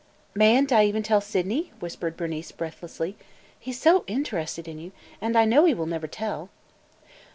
[0.33, 3.17] "May n't I even tell Sydney?" whispered Bernice breathlessly.
[3.59, 6.49] "He 's so interested in you, and I know he will never tell!"